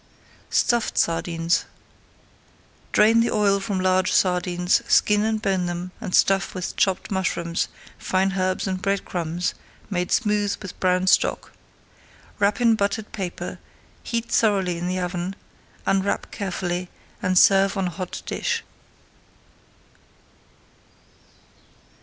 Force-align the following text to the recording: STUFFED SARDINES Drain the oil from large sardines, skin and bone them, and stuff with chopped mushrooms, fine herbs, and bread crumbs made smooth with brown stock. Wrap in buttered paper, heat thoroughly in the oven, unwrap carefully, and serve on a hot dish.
STUFFED 0.49 0.97
SARDINES 0.97 1.65
Drain 2.91 3.19
the 3.19 3.29
oil 3.29 3.59
from 3.59 3.79
large 3.79 4.11
sardines, 4.11 4.81
skin 4.87 5.23
and 5.23 5.39
bone 5.39 5.67
them, 5.67 5.91
and 6.01 6.15
stuff 6.15 6.55
with 6.55 6.75
chopped 6.75 7.11
mushrooms, 7.11 7.67
fine 7.99 8.33
herbs, 8.33 8.65
and 8.65 8.81
bread 8.81 9.05
crumbs 9.05 9.53
made 9.91 10.11
smooth 10.11 10.55
with 10.59 10.79
brown 10.79 11.05
stock. 11.05 11.51
Wrap 12.39 12.59
in 12.59 12.73
buttered 12.73 13.11
paper, 13.11 13.59
heat 14.01 14.25
thoroughly 14.31 14.79
in 14.79 14.87
the 14.87 14.97
oven, 14.97 15.35
unwrap 15.85 16.31
carefully, 16.31 16.89
and 17.21 17.37
serve 17.37 17.77
on 17.77 17.85
a 17.85 17.89
hot 17.91 18.23
dish. 18.25 18.63